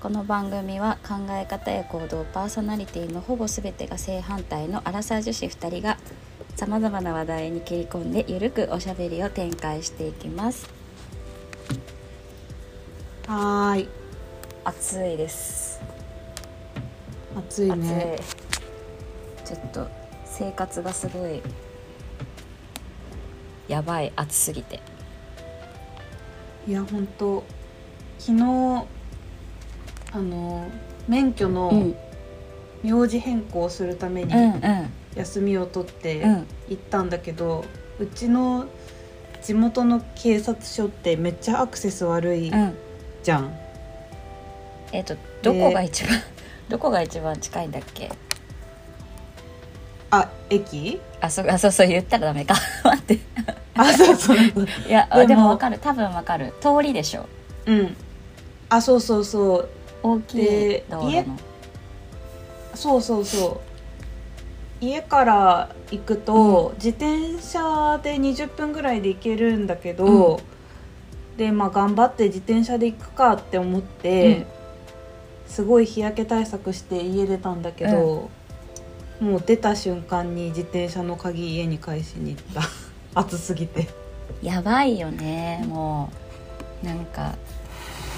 [0.00, 5.98] この番組は考え方や行動パーソナリティのほぼ全てが正反対のアラサー女子2人が
[6.54, 10.68] さまざまな話題に切り込んでゆるくおしゃべりを展開していきます。
[13.26, 13.88] はーい。
[14.62, 15.80] 暑いです。
[17.36, 18.20] 暑いね。
[19.44, 19.88] ちょっと
[20.24, 21.42] 生活がすごい
[23.66, 24.80] やばい暑すぎて。
[26.68, 27.42] いや本当
[28.20, 28.97] 昨日
[30.12, 30.66] あの
[31.08, 31.54] 免許うん。
[31.54, 31.94] の
[32.82, 34.92] 名字変更をするためにうんうん。
[35.16, 36.46] 休みを取ってうん。
[36.68, 37.64] 行ったんだけど、
[37.98, 38.66] うちの
[39.42, 42.74] 地元の警察署ってめっちゃアクセス悪いうん。
[43.22, 43.52] じゃん、
[44.92, 46.12] えっ、とどこが一番
[46.68, 48.10] どこが一番近いんだっけ？
[50.10, 51.00] あ駅？
[51.20, 52.54] あそあそうそう言ったらダメか。
[52.84, 53.18] 待って。
[53.74, 54.36] あそうそう
[54.88, 55.78] いやでもでかる。
[55.78, 56.54] 多分わかる。
[56.60, 57.26] 通りでしょ。
[57.66, 57.96] うん。
[58.68, 59.68] あそうそうそう
[60.02, 61.38] 大きいで道路の。
[62.74, 63.60] そうそうそ
[64.80, 64.84] う。
[64.84, 70.40] 家から行くと、自転車で20分ぐらいで行けるんだけど、
[71.36, 74.46] でまあ頑張って自転車で行くかって思って、
[75.46, 78.30] すごい日焼け対策して家出たんだけど、
[79.20, 82.62] もう出た瞬間に自転車の鍵家に返しに行った。
[83.20, 83.88] 暑すぎて。
[84.42, 86.10] やばいよねも
[86.82, 86.86] う。
[86.86, 87.34] なんか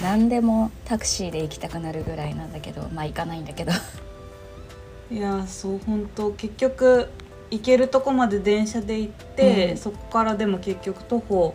[0.02, 3.72] 何でもタクシーで行きたくなるぐらいなんだけどまあ行かないんだけど。
[5.10, 7.08] いやそう本当結局
[7.50, 9.76] 行けるとこまで電車で行って、うん。
[9.76, 11.54] そこからでも結局徒歩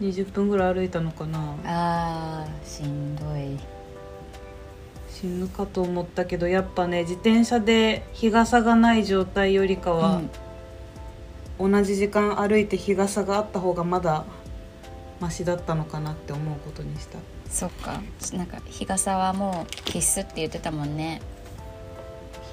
[0.00, 1.56] 20分ぐらい歩いたのかな。
[1.64, 3.58] あーしんどい。
[5.08, 10.20] 死ぬかと思ったけどやっぱね自転車で日傘がない状態よりかは、
[11.58, 14.24] 同じ時間歩いて日傘があった方がまだ
[15.20, 17.18] マシだったのかなって思うことにした
[17.54, 18.02] そっか。
[18.32, 21.22] なんか日傘はもう必須って言ってたもんね。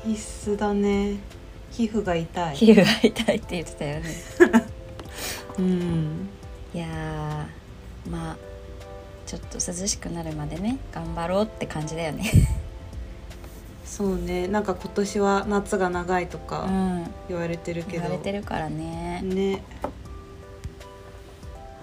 [0.06, 1.18] 必須だね。
[1.72, 2.56] 皮膚が痛い。
[2.56, 4.16] 皮膚が痛いって言ってたよね。
[5.58, 6.30] うん。
[6.76, 8.38] いやーまあ
[9.26, 12.32] ちょっと涼しくなるまでね頑張ろうって感じだよね。
[13.84, 14.48] そうね。
[14.48, 17.12] なんか今年は夏が長いとうかん。
[17.28, 19.22] 言われてるけど、言われてるからね。
[19.24, 19.64] ね。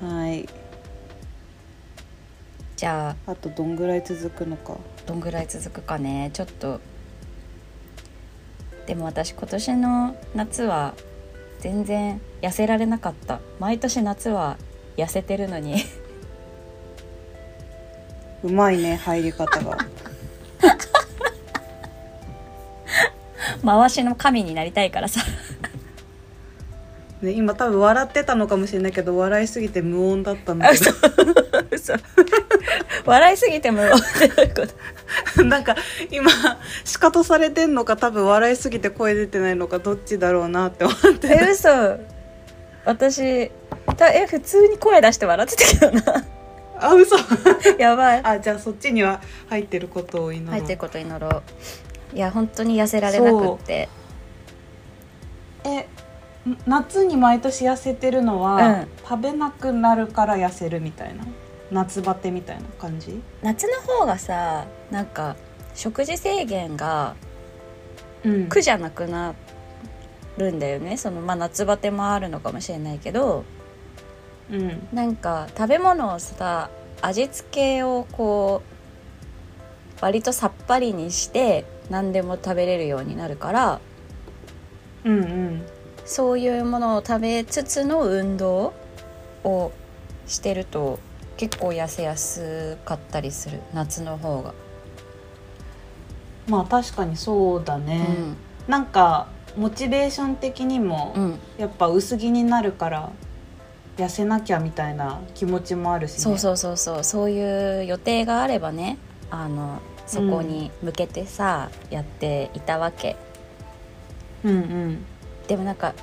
[0.00, 0.48] はい
[2.78, 4.76] じゃああとどんぐらい続くのか。
[5.04, 6.30] どんぐらい続くかね。
[6.32, 6.80] ちょっと。
[8.86, 10.94] でも私今年の夏は
[11.58, 13.40] 全然痩せられなかった。
[13.58, 14.58] 毎年夏は
[14.96, 15.82] 痩せてるのに。
[18.44, 19.76] うまいね入り方が。
[23.66, 25.20] 回しの神になりたいからさ
[27.22, 30.78] ね、今多分笑ってたのかもしれないけど笑いすぎて無音だったんだけ
[31.72, 31.94] 嘘
[33.04, 33.94] 笑いすぎてもどういう
[34.54, 34.62] こ
[35.34, 35.42] と？
[35.42, 35.74] ど なんか
[36.10, 36.30] 今
[36.84, 41.28] 仕方されてんのか多分笑いすぎて声出てないのかどっちだろうなって思って。
[41.28, 41.68] え嘘。
[42.84, 43.50] 私
[43.96, 46.24] たえ普通に声出して笑ってたけどな。
[46.80, 47.16] あ嘘。
[47.78, 48.20] やばい。
[48.22, 50.52] あじゃあそっちには入ってることを祈ろう。
[50.52, 52.16] 入ってること祈ろう。
[52.16, 53.88] いや本当に痩せられなくって。
[55.64, 55.86] え
[56.66, 58.88] 夏に毎年痩せてるのは、うん。
[59.08, 61.24] 食べなくなるから痩せるみたいな
[61.70, 63.22] 夏バテみたいな感じ？
[63.42, 65.36] 夏の方がさなんか
[65.74, 67.14] 食事制限が
[68.24, 68.48] うん。
[68.48, 69.34] 苦じゃなくな
[70.36, 70.96] るんだよね。
[70.96, 73.44] そのまあ夏バテもあるのかもしれないけど
[74.50, 74.88] うん。
[74.92, 76.70] なんか食べ物をさ
[77.02, 78.62] 味付けをこ
[79.98, 83.80] う割とさっぱりにして何でも食べれるようになるから
[85.04, 85.66] うんうん
[86.08, 88.72] そういうものを食べつつの運動
[89.44, 89.72] を
[90.26, 90.98] してると
[91.36, 94.54] 結構痩せやすかったりする夏の方が。
[96.48, 98.06] まあ確かにそうだね、
[98.66, 103.10] なんかモチベーション的にも、うん、うん、やっぱ薄着になるから
[103.98, 107.04] 痩せなきゃみたいな気持ちもあるし、ね、そうそうそうそう。
[107.04, 108.96] そういう予定があればね
[109.30, 113.16] あのそこに向けてさ、やっていたわけ。
[114.42, 115.06] うんうん
[115.48, 115.94] でもなんか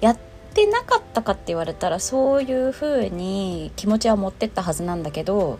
[0.00, 0.18] やっ
[0.52, 5.58] てなかったかって言われたらそういう風に気持ちは持ってったはずなんだけど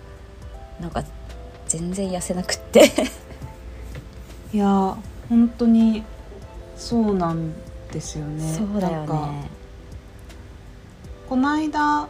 [0.80, 1.04] なんか
[1.68, 2.90] 全然痩せなくって。
[4.52, 4.66] いや
[5.28, 6.02] 本当に
[6.76, 7.52] そうなん
[7.92, 8.52] ですよね。
[8.52, 9.50] そうだよなんかね
[11.28, 12.08] この間あ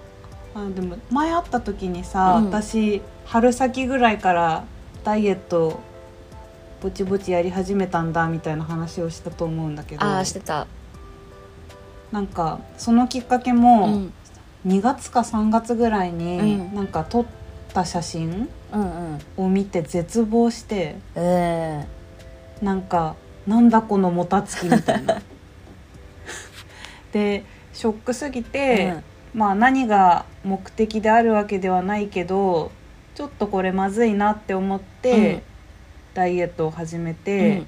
[0.75, 2.47] でも前会った時にさ、うん。
[2.47, 4.65] 私春先ぐらいから
[5.05, 5.81] ダイエット
[6.81, 10.03] ぼちぼちやり始めたんだみたいな話をしたと思うんだけど。
[10.05, 10.67] ああしてた
[12.13, 14.13] なんかそのきっかけうもん。
[14.67, 16.75] 2月か3月ぐらいにうん。
[16.75, 17.25] なんか撮っ
[17.73, 19.19] た写真うんうん。
[19.37, 21.85] を見て絶望してうん
[22.63, 23.17] なんか
[23.47, 25.23] なんだこのもたつきみたいな。
[27.13, 28.97] でショックすぎて、
[29.35, 32.71] まあ何が目的であるわけではないけど
[33.15, 35.43] ちょっとこれまずいなって思って、うん。
[36.13, 37.67] ダイエットを始めうてん、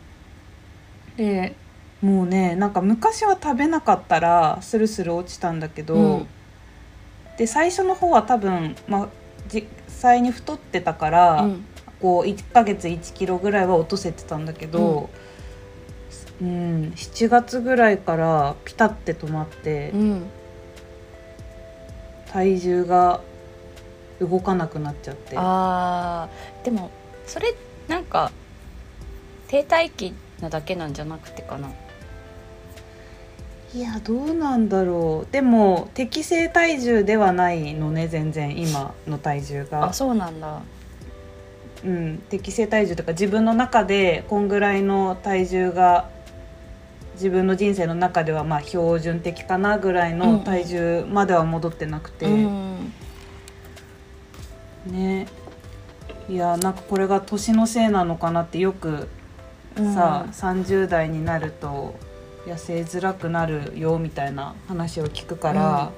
[1.16, 1.54] で
[2.02, 6.26] もうねなんか昔は食べなかったらスルスル落ちたんだけど、うん。
[7.38, 9.08] で最初の方は多分、まあ、
[9.49, 11.64] 実際に太ってたから、うん。
[12.00, 15.08] こう1ヶ月1キロぐらいは落とせてたんだけど、
[16.40, 16.93] うん。
[16.96, 20.26] 7月ぐらいからピタって止まって、うん。
[22.32, 23.20] 体重が
[24.19, 25.37] 動かなくなっちゃって。
[25.37, 26.64] あー。
[26.64, 26.90] でも
[27.26, 27.54] それ
[27.87, 28.32] なんか
[29.46, 31.70] 停滞期なだけなんじゃなくてかな
[33.74, 35.32] いやどうなんだろう。
[35.32, 39.86] でも適正体重ではないのね全然今の体重が。
[39.86, 40.60] あ、そうなんだ。
[41.84, 46.10] うん、適正体重とか自分の中でこんぐらいの体重が
[47.14, 52.92] 自分の人生の中ではまあ標準的かなぐらいの体重までは戻ってなくて、うん
[54.86, 55.26] ね。
[56.28, 59.08] いやなんかこれが年のせいなのかなってよく
[59.76, 61.94] さ、30代になると
[62.46, 65.92] 痩せづらくなるよみたいな話を聞くから、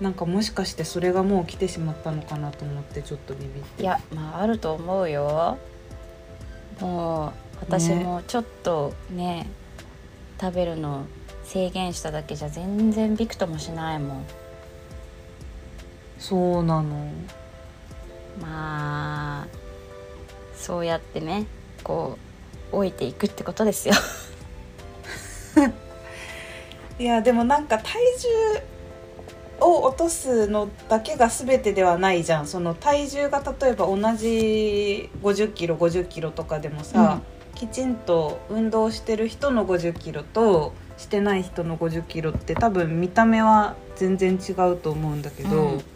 [0.00, 3.82] なんかもしかしてそれがもう来てしまったのかなと思ってちょっとビビって。
[3.82, 5.58] いやまああると思うよ。
[6.80, 9.46] もう私もちょっとね
[10.40, 11.06] 食べるの
[11.44, 14.26] 制限しただけじゃ全然びくともしないもん。
[16.18, 17.08] そうなの。
[18.40, 19.46] まあ
[20.56, 21.46] そうやってね
[21.84, 22.18] こ
[22.72, 23.94] う老いていくってことですよ
[26.98, 28.74] いやでもなんか体重
[29.60, 32.46] を落とすのだけが全てではないじゃん。
[32.46, 37.20] その体重が例えば同じ50キロ50キロとかでもさ、
[37.54, 45.93] きちんと運動してる人の50キロとしてない人の50キロって多分見た目は全然違うと思うんだけど、うん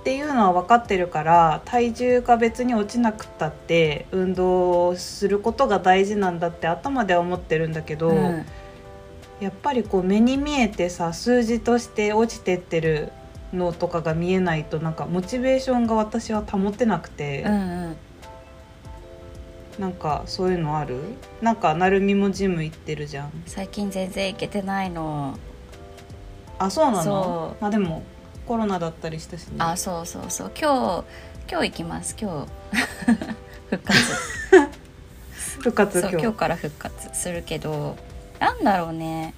[0.00, 8.08] っていうのは分かってるから体重が別に落ちなくったって運動することが大事なんだって頭では思ってるんだけど。
[8.08, 8.46] うん。
[9.40, 13.12] やっぱりこう目に見えてさ数字として落ちてってる
[13.52, 17.56] のとかが見えないとなんかモチベーションが私は保てなくて、うんう
[17.90, 17.96] ん。
[19.78, 20.98] なんかそういうのある？
[21.40, 23.42] なんかなるみもジム行ってるじゃん。
[23.46, 25.38] 最近全然行けてないの。
[26.58, 27.56] あそうなの？
[27.60, 28.02] まあでも
[28.48, 29.56] コロナだったりしたしね。
[29.58, 30.52] あそうそうそう。
[30.58, 32.16] 今日今日行きます。
[32.18, 32.48] 今日。
[33.68, 34.00] 復活。
[35.60, 36.38] 復活今日そう今日。
[36.38, 37.96] から復活するけど
[38.40, 39.34] なんだろうね。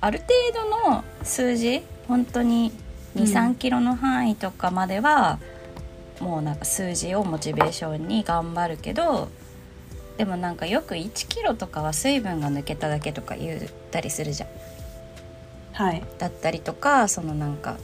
[0.00, 2.72] ある程度の数字本当に
[3.14, 3.22] うん。
[3.24, 5.38] 23キロの範囲とかまでは、
[6.18, 9.28] もうなんか数字をモチベーションに頑張るけど
[10.16, 13.60] でもなんかよく1キロとかは水分が抜けただけとか言っ
[13.90, 14.48] たりするじゃん。
[15.72, 17.76] はいだったりとかそのなんか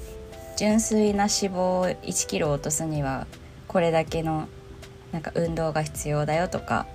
[0.56, 3.26] 純粋な脂肪を1キロ落とすには
[3.66, 4.48] これだけの
[5.12, 6.86] なんか運動が必要だよとか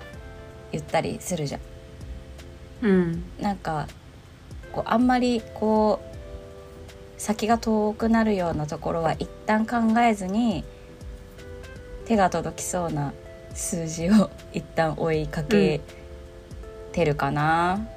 [0.70, 1.60] 言ったりするじゃん。
[2.82, 3.88] うんなんか
[4.72, 10.64] こうあんまりこう先が遠くなるようなところは一旦考えずに
[12.04, 13.14] 手が届きそうな
[13.54, 15.80] 数字を一旦追いかけ
[16.92, 17.88] てるかな。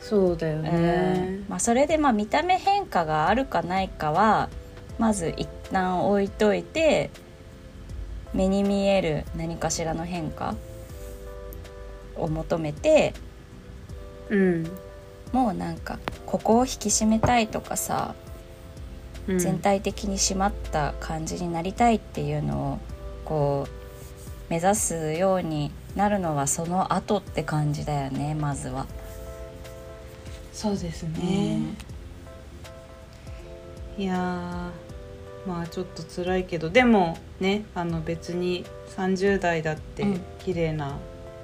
[0.00, 0.62] そうだようん。
[0.64, 4.48] ねまあ、それでまあ見た目変化があるかないかは
[4.98, 7.10] まず一旦置いといて
[8.32, 10.54] 目に見える何かしらの変化
[12.16, 13.14] を求めて
[14.30, 14.64] うん、
[15.32, 18.14] もうなんかここを引き締めたいとかさ、
[19.28, 22.78] うん、全体的に締まった感じになりたいっていうのを
[23.24, 28.86] こう目指すようになるのはその後って感じだよねまずは。
[30.52, 31.60] そうですね、
[33.96, 38.66] いやーまあちょっと辛いけどでもねあの別に
[38.96, 40.20] 30代だってうん。
[40.40, 40.96] 綺麗な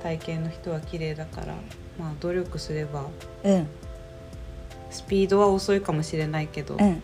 [0.03, 1.55] 体型の人は綺麗だから、
[1.99, 3.07] まあ努力すれば
[3.45, 3.67] うん。
[4.91, 7.03] スピードは遅いかもしれないけど、うん。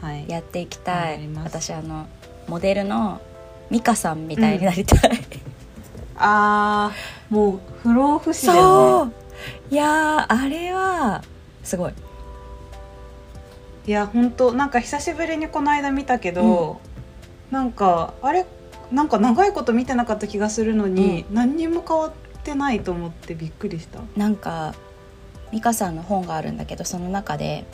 [0.00, 0.28] はい。
[0.28, 1.28] やっていきたい。
[1.36, 2.06] 私あの
[2.46, 3.20] モデルの
[3.70, 5.20] ミカさんみたいになりたい、
[6.16, 9.27] あーもう不老不死だよねそう
[9.70, 11.22] いやーあれは
[11.62, 11.92] すごい。
[13.86, 16.80] いや本当なんか久しぶりにこの間見たけど、
[17.50, 18.44] なんかあれ
[18.92, 24.00] なんか長いこと見てなかった気がするのに、何にも変わってないと思ってびっくりした。
[24.16, 24.74] なんか
[25.52, 27.64] ミカさんの本があるんだけどその中で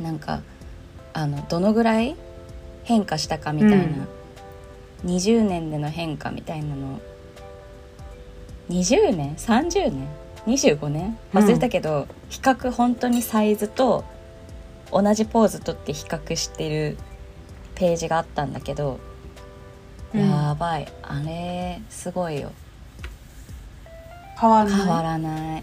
[0.00, 0.42] なんか
[1.14, 2.16] あのどのぐらい
[2.84, 3.78] 変化したかみたいな、う
[5.06, 5.10] ん。
[5.10, 7.00] 20年での変化みたいなの
[8.72, 10.08] 20年？30年
[10.46, 11.18] ？25年？
[11.34, 14.04] 忘れたけど、比較本当にサイズと
[14.90, 16.96] 同じポーズとって比較してる
[17.74, 18.98] ページがあったんだけど、
[20.14, 20.20] うん。
[20.30, 20.90] やばい。
[21.02, 22.50] あれすごいよ。
[24.40, 24.78] 変わらない？
[24.78, 25.62] 変わらない、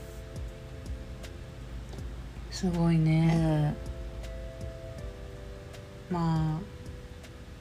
[2.51, 3.75] すごいうん、ね、
[6.09, 6.59] まあ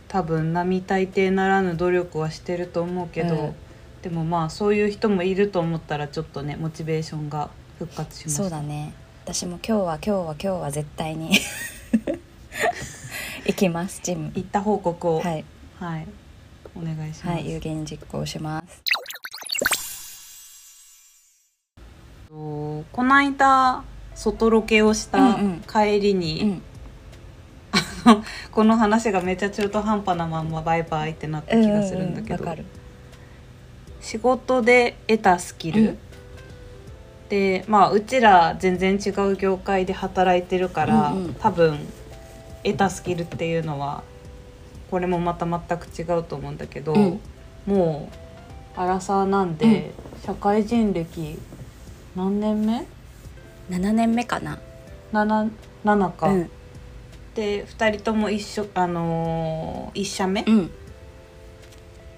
[0.06, 3.54] 多分並大抵ならぬ努力はしてると思うけど、うん
[4.02, 8.92] でもまあそういう人もいると思ったらちょっとねモチベーションが復活しましたそうだね。
[9.24, 11.30] 私も今日は今日は今日は絶対に
[13.44, 14.32] 行きますジム。
[14.34, 15.20] 行った報告を。
[15.20, 15.44] はい、
[15.78, 16.06] はい、
[16.74, 18.82] お願いします、はい、有言実行します。
[22.28, 25.60] とこの間外ロケをしたうんうん。
[25.60, 26.62] 帰りに、うん。
[28.50, 32.64] この話がめっちゃ中途半端なまんまバイバイってなった気がするんだけど、ううわかる
[34.00, 35.98] 仕事で得たスキル、うん。
[37.28, 41.34] でまあうちら全然違う業界で働いてるから、うんうん。
[41.34, 41.78] 多分
[42.64, 44.02] 得たスキルっていうのは
[44.90, 47.20] これもまた全く違うと思うんだけど、うん。
[47.66, 48.08] も
[48.76, 49.92] うアラサーなんで、
[50.24, 51.38] 社会人歴
[52.14, 52.86] 何年目
[53.70, 54.58] ？7年目かな。
[55.12, 55.50] 7,
[55.84, 56.50] 7か、うん。
[57.34, 60.44] で2人とも一緒あのー、1社目？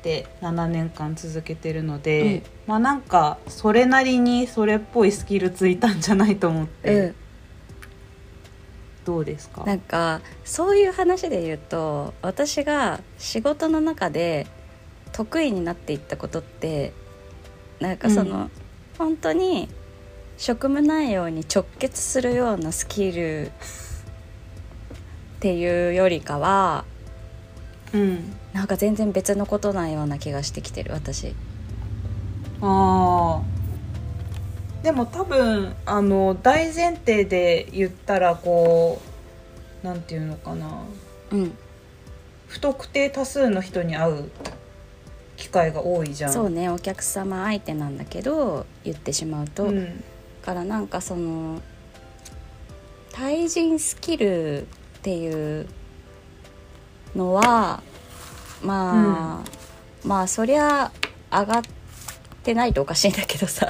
[0.00, 7.14] うんで7年間続けてるので、うんまあなんかそれなりにそれっぽいスキルついたんじゃないと思って、うん
[9.04, 9.64] どうですか？
[9.64, 14.46] なんかそういう話で言うと私が仕事の中で
[15.12, 16.92] 得意になっていったことって
[17.80, 18.50] なんかその、う
[18.98, 19.68] 本当に
[20.36, 23.50] 職務内容に直結するようなスキルっ
[25.40, 26.84] ていうよりかは
[27.92, 28.36] うん。
[28.52, 31.34] なんか全然別のことなような気がしてきてる私。
[32.60, 34.84] あー。
[34.84, 39.00] でも多分あの大前提で言ったらこ
[39.82, 40.82] うなんていうのかな。
[41.32, 41.52] うん。
[42.48, 44.30] 不特定多数の人に会う
[45.36, 46.32] 機会が多いじゃん。
[46.32, 49.84] そうねお客様相手なんだけど言ってしまうと、うん。
[49.86, 49.92] だ
[50.42, 51.60] からなんかその
[53.12, 54.64] 対人スキルっ
[55.02, 55.66] ていう
[57.14, 57.82] のは
[58.62, 59.44] まあ、
[60.06, 60.92] まあそりゃ
[61.30, 61.62] 上がっ
[62.42, 63.68] てないとおかしいんだけどさ。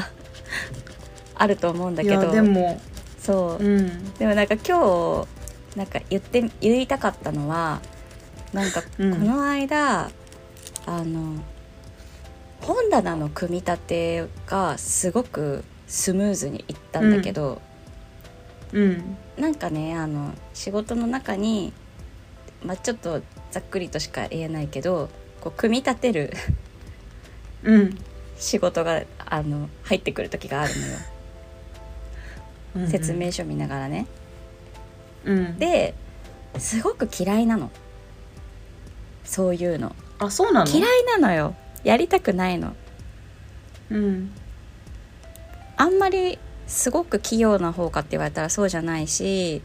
[1.36, 2.22] あると思うんだいけど。
[2.22, 2.80] やでも。
[3.18, 4.12] そう、うん。
[4.14, 5.26] でもなんか今
[5.74, 7.80] 日なんか言って言いたかったのは
[8.52, 9.26] なんかこうん。
[9.26, 10.10] の間、
[10.86, 11.36] あの
[12.60, 17.60] 本棚の組み立てがすごくスムーズにいったんだけど、
[18.72, 19.16] うん。
[19.38, 21.72] なんかねあの仕事の中に、
[22.64, 25.08] まあ、ちょっとざっくりとしか言えないけど
[25.40, 26.32] こう組み立てる
[27.62, 27.98] うん。
[28.36, 30.92] 仕事があの入ってくる時があるのよ、
[32.76, 34.06] うん説明書見ながらね。
[35.24, 35.58] うん。
[35.58, 35.94] で
[36.58, 37.70] すごく嫌いなの。
[39.24, 39.94] そういうの。
[40.18, 40.70] あそうなの？
[40.70, 41.54] 嫌いなのよ。
[41.84, 42.74] やりたくないの。
[43.90, 44.32] うん。
[45.76, 49.62] あんまりすごく器用な方かって言われたらそうじゃないし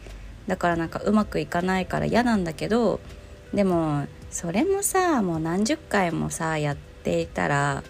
[0.47, 2.99] だからなんかうまくいかないから嫌なんだけど
[3.53, 7.83] でもそれもさもう何十回もさやっていたら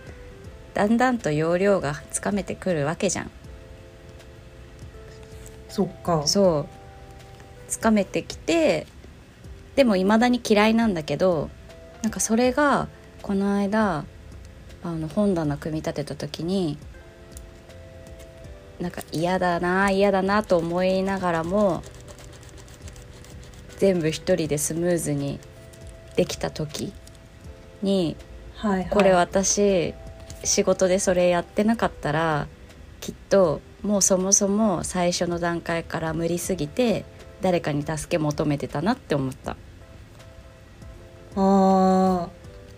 [0.74, 3.32] だんだんと要領がつかめてくるわけじゃん。
[5.70, 6.28] そっか。
[6.28, 6.86] そう。
[7.68, 8.88] つかめてきて
[9.76, 11.50] でも未だに嫌いなんだけど
[12.04, 12.88] なんかそれが
[13.22, 14.06] この間
[14.84, 16.78] あの本棚組み立てた時に
[18.80, 21.82] なんか嫌だな嫌だなと思いながらも
[23.77, 25.39] 全部一人でスムーズに
[26.15, 26.94] できた時
[27.82, 28.15] に
[28.55, 28.89] はいはい。
[28.89, 29.94] これ私
[30.44, 32.48] 仕事でそれやってなかったら
[33.01, 37.05] きっともうそもそも最初の段階から無理すぎて
[37.41, 39.58] 誰かに助け求めてたなって思った。
[41.36, 42.29] あー。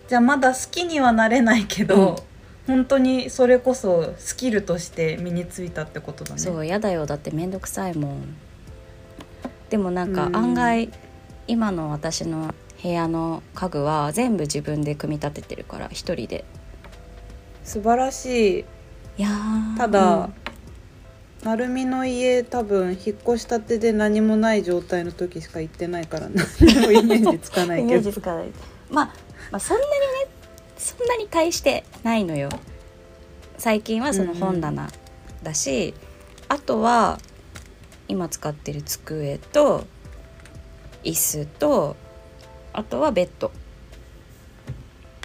[0.08, 2.24] じゃあまだ好きにはなれないけど、
[2.66, 2.76] うん。
[2.76, 6.38] 本当にそれこそスキルとして身についたってことだね。
[6.38, 7.06] そうやだよ。
[7.06, 8.36] だって面倒くさいもん
[9.70, 10.36] でもなんかうん。
[10.36, 10.90] 案外
[11.46, 16.44] 今の私の部屋の家具は全部自分で組み立ててるから一人で。
[17.64, 18.64] 素晴らしい。
[19.18, 19.76] いやー。
[19.76, 20.34] ただ、うん。
[21.44, 26.28] なるみの家多分引っ越したてで何もない状態の時しか行ってないから
[26.60, 28.48] 何もイメージつかないイメけどージつかない。
[28.90, 29.14] まあ、
[29.50, 29.98] まあそんなにね
[30.76, 32.48] そんなに大してないのよ。
[33.56, 34.88] 最近はその本棚
[35.42, 35.94] だし、
[36.48, 37.18] あとは
[38.08, 39.86] 今使ってる机と
[41.04, 41.96] 椅子と
[42.72, 43.52] あとはベッド。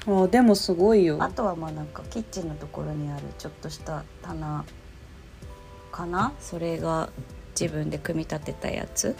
[0.05, 1.17] あでもすごいよ。
[1.21, 4.65] あとはまあなんかキッチンのところにあるちょっとした棚
[5.91, 6.33] かな？
[6.39, 7.09] それが
[7.59, 9.15] 自分で組み立てたやつ。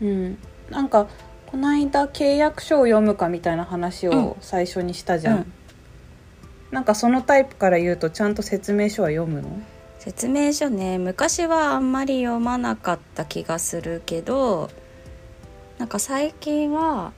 [0.00, 0.38] うん。
[0.70, 1.06] なんか
[1.46, 4.24] この間契約書を読むかみたいな話うん。
[4.24, 5.52] を最初にしたじゃん、うん。
[6.70, 9.50] なんかそのタイプから言うとちゃんと説明書は読むの？
[10.04, 10.98] 説明書ね。
[10.98, 14.68] 昔はあんまり読まなかった気がするけど
[15.78, 17.14] なんか最近は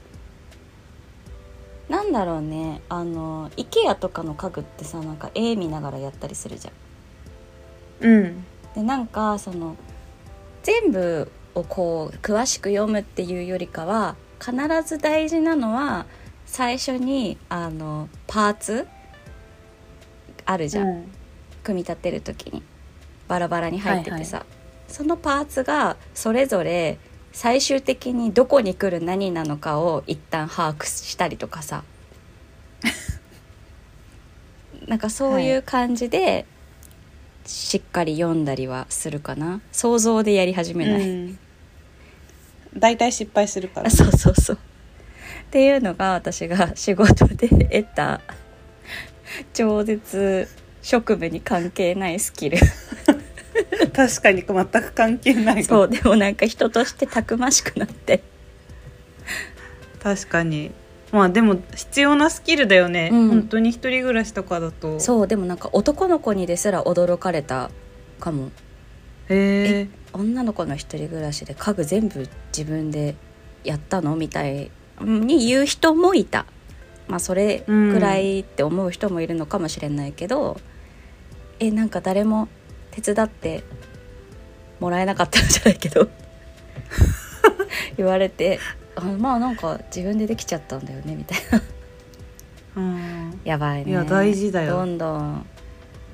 [1.89, 2.81] なんだろうね。
[2.87, 8.09] あの IKEA とかの家具ってさなんか絵見ながらやったりするじゃん。
[8.09, 8.45] うん。
[8.73, 9.75] でなんかその
[10.63, 16.05] 全部をこう詳しく読むっていうよりかは必ず大事なのは
[16.45, 18.87] 最初にあのパーツ
[20.45, 21.11] あるじゃん、うん。
[21.63, 22.63] 組み立てる時に
[23.27, 24.45] バラバラに入っててさ、
[24.87, 26.97] そのパーツがそれぞれ
[27.31, 31.83] 最終的にどこに来る何なのかを一旦把握したりとかさ。
[34.87, 36.45] なんかそういう感じで
[37.45, 39.61] しっかり読んだりはするかな。
[39.71, 41.39] 想像でやり始めない、うん。
[42.75, 43.87] 大体失敗するから。
[43.87, 44.55] あ そうそうそう。
[44.55, 48.21] っていうのが私が仕事で得た
[49.53, 50.47] 超絶
[50.81, 52.57] 職務に関係ないスキル
[53.93, 55.63] 確かに全く関係ない。
[55.63, 58.21] そうでもなんか人としてたくましくなって。
[60.01, 60.71] 確かに。
[61.11, 63.29] まあでも必要なスキルだよね、うん。
[63.29, 64.99] 本当に一人暮らしとかだと。
[64.99, 67.71] そうでもなんか男の子にですら驚かれた
[68.19, 68.51] かも。
[69.29, 73.15] へえ女の子の一人暮らしで家具全部自分で
[73.63, 76.45] やったのみたいに言う人もいた。
[77.07, 80.59] まあそれくらいって思う人もいるのかもしれないけど、
[81.59, 82.49] えなんか誰も
[83.01, 83.63] 手伝って
[84.79, 86.09] もらえなかったんじゃないけど。
[87.97, 88.59] 言われて
[88.95, 91.61] あまあなんか自分でできちゃったんだよねみたいな。
[92.77, 93.41] うん。
[93.43, 93.91] やばいね。
[93.91, 94.77] いや大事だよ。
[94.77, 95.45] どんどん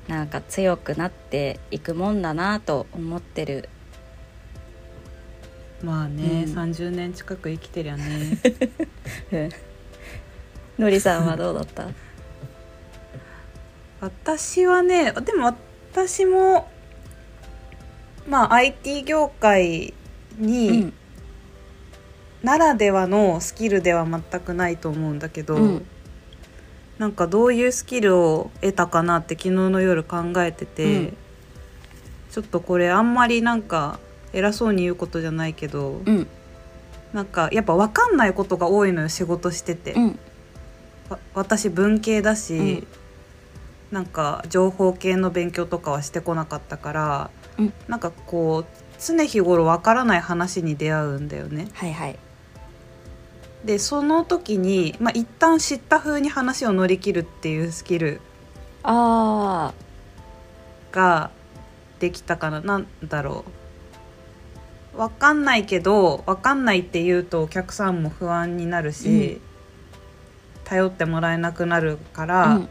[0.07, 3.69] なんか強くなっていくもんだなと思ってる。
[5.81, 6.53] まあね、うん。
[6.53, 8.03] 30年近く生きてりゃね。
[9.31, 9.49] うん
[10.79, 11.87] のりさんはどうだった？
[14.01, 15.55] 私はねでも
[15.91, 16.67] 私も
[18.27, 19.93] まあ IT 業界
[20.39, 20.93] うにん。
[22.43, 25.85] ならではのスキルでは全くないと思うんだけど、うん。
[26.97, 31.17] なんかどういうスキルを得たかなって昨日の夜考えてて、うん。
[32.31, 33.99] ちょっとこれあんまりなんか
[34.33, 36.27] 偉そうに言うことじゃないけど、うん。
[37.13, 40.19] なんかやっぱ分かんないことが多いのよ仕事してて、うん。
[41.09, 42.87] わ私文系だし、うん。
[43.91, 47.73] なんか情報系の勉強とかはしてこなかったから、うん。
[47.87, 51.67] なんかこう常日頃分からない話に出会うんだよね。
[51.73, 52.19] はいはい。
[53.65, 58.19] でその時に、まあ、一旦知った風に話を乗り切るっていうスキル
[58.83, 59.73] あ
[60.91, 61.31] が
[61.99, 62.61] できたかな。
[62.61, 63.45] なんだろ
[64.93, 64.97] う。
[64.97, 69.41] 分かんないけど分かんないって言うとお客さんも不安になるし、うん。
[70.65, 72.69] 頼ってもらえなくなるかあら、うん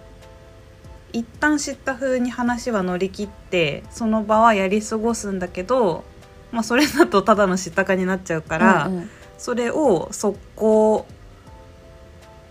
[1.13, 6.05] 一旦知った風に話は乗り切ってその場はやり過ごすんだけど、
[6.51, 9.11] まあ、それだとただの知ったかになっちゃうから、うんうん。
[9.39, 11.07] それを速攻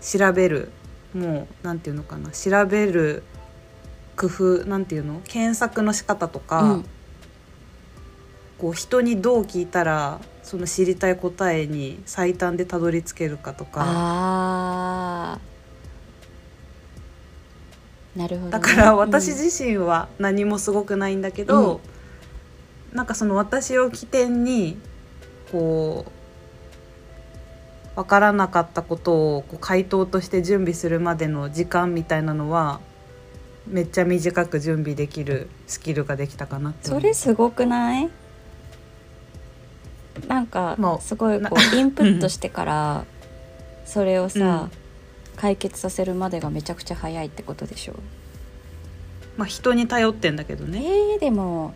[0.00, 0.70] 調べる
[1.14, 3.22] もうなんていうのかな調べる
[4.16, 5.20] 工夫なんていうの？
[5.24, 6.84] 検索の仕方とか、うん。
[8.58, 15.40] こう人にどう聞いたらその知りたい答えに最短でたどり着けるかとか
[18.16, 21.80] なるほどね、だから私自身は何もすごくないんだけど、
[22.92, 24.76] なんかその私を起点に
[25.50, 26.04] こ
[27.94, 32.80] う分からなかったことをこう回答として準備するまでの時間みたいなのは
[33.66, 38.10] めっちゃ短く準備できるスキルができたかなって思そうれすごくない？
[40.28, 43.04] なんかまあすごいこなう インプットしてから
[43.86, 44.81] それをさ、うん
[45.36, 47.94] 解決させるまでがめちゃくちゃ早いってことでしょ
[49.36, 50.82] まあ人に頼ってんだけどね。
[50.84, 51.74] えー、でも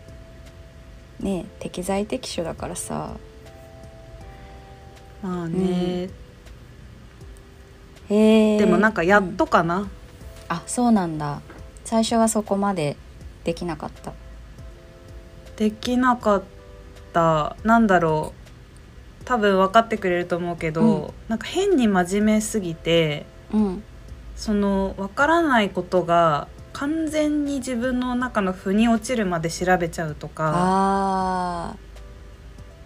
[1.21, 3.17] ね適材適所だからさ。
[5.23, 6.11] まあね、
[8.09, 9.89] へえでもなんかやっとかな、
[10.49, 11.41] あそうなんだ。
[11.85, 12.97] 最初はそこまで
[13.45, 14.13] できなかった。
[15.57, 16.43] できなかっ
[17.13, 17.57] た。
[17.65, 18.35] なんだろ
[19.23, 19.25] う。
[19.25, 21.15] 多分分かってくれると思うけど、うん。
[21.29, 23.25] なんか変に真面目すぎて
[23.57, 23.83] うん。
[24.37, 31.77] その分からないことが完全に自分の中の腑に落ちるまで調べちゃうとかあ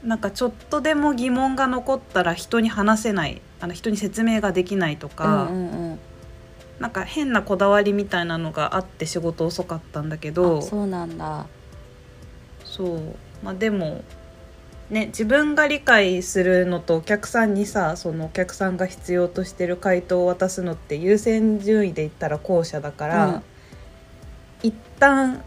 [0.04, 5.98] なんかちょっとでも疑問が残ったら人に話せないあの人に説明ができないとか、うんうんうん。
[6.78, 11.46] なんか変なこだわりみたいなのがあって仕事遅かったんだけどあそうなんだ。
[12.64, 13.00] そう。
[13.42, 14.04] まあでも
[14.90, 23.42] ね自分が理解するのとお客さんにさそのお客さんが必要としてる回答を渡すのって優先順位で言ったら後者だから、うん。
[24.62, 25.42] 一旦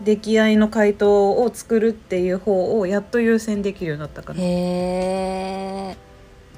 [0.00, 4.40] 出来合いの回答を作るっていう方をやっと優先できるようになったかな。
[4.40, 5.96] へえ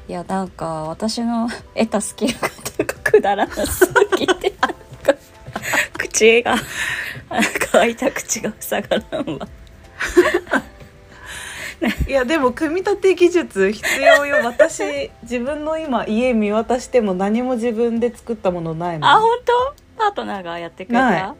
[0.08, 2.48] いやなんか私の 得たスキルが
[2.78, 4.72] なんかくだらなすぎてなん
[5.02, 5.14] か
[5.98, 6.56] 口が
[7.72, 9.48] 乾いた口が塞がらんわ
[12.08, 14.36] いやでも組み立て技術必要よ。
[14.46, 19.08] 私自分の今家見渡しても何も自分で作ったものないもん。
[19.08, 19.74] あ本当？
[19.96, 21.34] パートナーがやってくれなた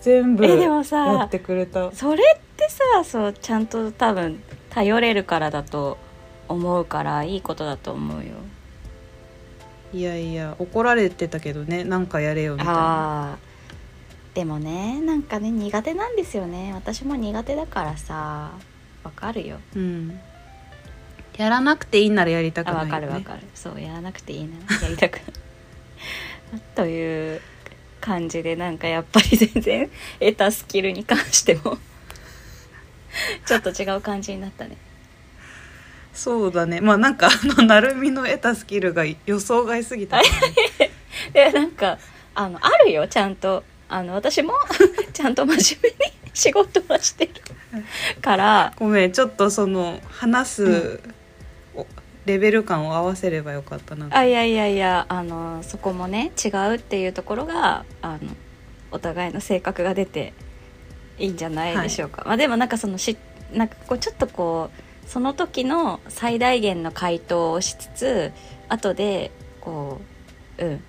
[0.00, 1.92] 全部えでもやさってくれた。
[1.92, 5.98] それってさそうちゃんと多分頼れるからだと
[6.48, 8.30] 思うからいいことだと思うよ。
[9.92, 11.84] いやいや怒られてたけどね。
[11.84, 13.38] なんかやれよみたいな。
[14.34, 16.72] でもねなんかね苦手なんですよね。
[16.74, 18.52] 私も苦手だからさ
[19.04, 19.58] わかるよ。
[19.74, 20.20] うん。
[21.36, 23.40] やらなくていいならやりたくあないよ、ね、わかるわかる。
[23.54, 24.56] そうやらなくていいな。
[24.82, 25.24] やりたくない。
[26.74, 27.40] という
[28.00, 31.78] 感じでなんかやっぱり全然 得たスキルに関しても
[33.46, 34.76] ちょっと違う感じになったね。
[36.12, 36.80] そうだね。
[36.80, 40.24] まあなんかあの成海の得たスキルが予想外すぎたね
[41.32, 41.98] でなんか
[42.34, 43.06] あのあるよ。
[43.08, 44.54] ちゃんとあの私も
[45.12, 47.32] ちゃんと真面目に仕事はしてる
[48.20, 48.72] から。
[48.76, 51.00] ごめんちょっとその話す、
[51.74, 51.86] お
[52.26, 54.08] レベル感を合わせればよかったな。
[54.10, 58.36] あいやいやいやあのそこもね違うっていうところがあの
[58.90, 60.32] お互いの性格が出て
[61.18, 63.16] いいんじゃないでしょうか、まあ、でもなんかそのし
[63.52, 68.32] なんかこうちょっとこうその時の最大限の回答をしつつ
[68.68, 70.00] 後でこ
[70.58, 70.84] ううん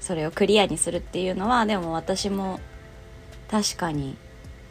[0.00, 2.60] それをクリアにするっていうのはでも私も
[3.50, 4.16] 確かに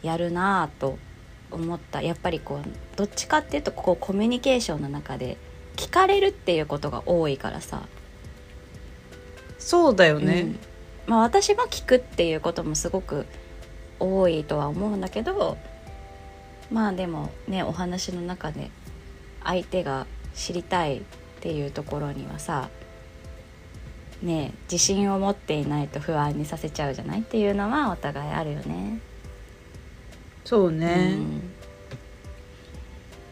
[0.04, 0.98] やるなぁと
[1.50, 2.02] 思った。
[2.02, 5.36] やっぱりこうどっちかっていうとこうコミュニケーションの中で
[5.76, 7.82] 聞かれるっていうことが多いからさ、
[9.58, 10.58] そうだよね、うん。
[11.06, 13.26] まあ、私も聞くっていうこともすごく
[13.98, 15.56] 多いとは思うんだけど
[16.70, 18.70] まあでもねお話の中で
[19.42, 21.02] 相手が知りたいっ
[21.40, 22.70] ていうところにはさ
[24.22, 27.20] ね自信を持っていないと不安にさせちゃうじゃない？
[27.20, 28.98] っていうのはお互いあるよね。
[30.44, 31.16] そうね、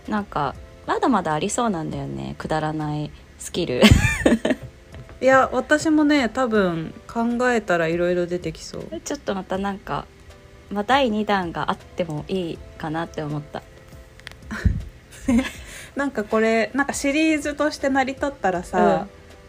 [0.06, 0.54] うん、なんか
[0.86, 2.34] まだまだありそうなんだよね。
[2.38, 3.82] くだらないスキル。
[5.20, 9.00] いや私もね多分考えたらいろいろ出てきそう。
[9.04, 10.06] ちょっとまたなんか、
[10.70, 13.62] まあ、第2弾があってもいいかなって思った。
[15.94, 19.06] なんかこれなんかシリーズとして成り立ったらさ、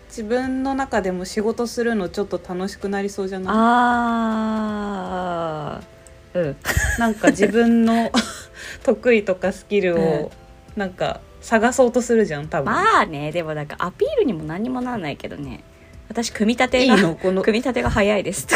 [0.09, 3.53] 自分の中でも仕事するのちょっと楽しくなりそうじゃない？
[3.55, 5.92] あー
[6.33, 6.55] うん。
[6.99, 8.11] なんか自分の
[8.83, 10.31] 得意とかスキルを
[10.75, 15.63] なんか探そうとするじゃん多分、まあねでもなんかアピールにも何にもならないけどね。
[16.09, 17.15] 私組み立てがいいの？
[17.15, 18.47] この組み立てが早いです。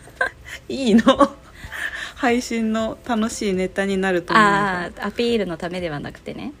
[0.68, 1.02] いいの？
[2.16, 4.44] 配信の楽しいネタになると思う。
[4.44, 6.52] ああアピールのためではなくてね。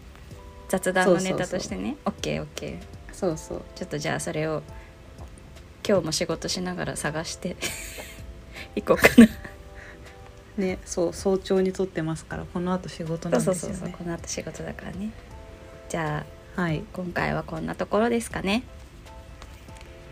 [0.68, 1.96] 雑談のネタとしてね。
[2.04, 2.78] オッケーオッケー。
[3.12, 3.62] そうそう。
[3.74, 4.62] ちょっとじゃあそれを
[5.86, 7.56] 今日も仕事しながら探して。
[8.76, 9.26] いこうかな
[10.58, 15.12] ねそう早朝に撮ってますからこの後仕事なんですよねそうそうそうこの後仕事だからね
[15.88, 16.24] じゃ
[16.56, 18.64] あはい今回はこんなところですかね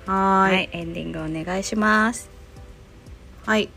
[0.06, 2.36] はーいはいエンディングお願いします
[3.46, 3.68] はい。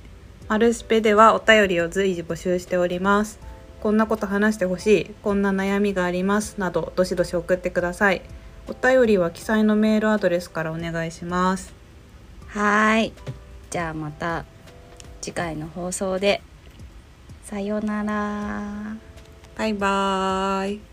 [0.47, 3.39] マルスペではお便りを随時募集しております。
[3.81, 8.23] こんなこと話してほしい、こんな悩みがありますなど、どしどし送ってください。
[8.67, 11.71] お便りは記載のメールアドレスからお願いします。
[12.47, 13.13] はーい
[13.69, 14.45] じゃあまた
[15.21, 16.41] 次回の放送で
[17.43, 18.95] さようなら
[19.57, 20.88] バイバーイ。